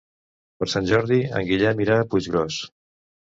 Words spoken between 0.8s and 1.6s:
Jordi en